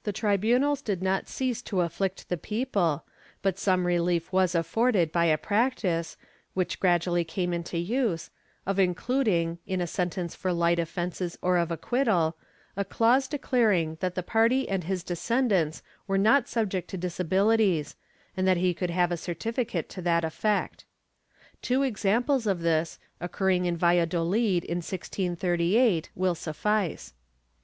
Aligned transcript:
^ 0.00 0.02
The 0.04 0.12
tribunals 0.12 0.80
did 0.80 1.02
not 1.02 1.26
cease 1.26 1.60
to 1.62 1.80
afflict 1.80 2.28
the 2.28 2.36
people, 2.36 3.04
but 3.42 3.58
some 3.58 3.84
relief 3.84 4.32
was 4.32 4.54
afforded 4.54 5.10
by 5.10 5.24
a 5.24 5.36
practice, 5.36 6.16
which 6.52 6.78
gradually 6.78 7.24
came 7.24 7.52
into 7.52 7.76
use, 7.76 8.30
of 8.64 8.78
including, 8.78 9.58
in 9.66 9.80
a 9.80 9.88
sentence 9.88 10.36
for 10.36 10.52
light 10.52 10.78
offences 10.78 11.36
or 11.42 11.56
of 11.58 11.72
acquittal, 11.72 12.36
a 12.76 12.84
clause 12.84 13.26
declaring 13.26 13.96
that 13.98 14.14
the 14.14 14.22
party 14.22 14.68
and 14.68 14.84
his 14.84 15.02
descendants 15.02 15.82
were 16.06 16.16
not 16.16 16.46
subject 16.46 16.88
to 16.90 16.96
disabilities 16.96 17.96
and 18.36 18.46
that 18.46 18.58
he 18.58 18.72
could 18.72 18.90
have 18.90 19.10
a 19.10 19.16
certificate 19.16 19.88
to 19.88 20.00
that 20.02 20.22
effect. 20.22 20.84
Two 21.60 21.82
examples 21.82 22.46
of 22.46 22.60
this, 22.60 23.00
occurring 23.20 23.64
in 23.64 23.76
Valladohd 23.76 24.62
in 24.64 24.76
1638 24.76 26.10
will 26.14 26.36
suffice. 26.36 27.14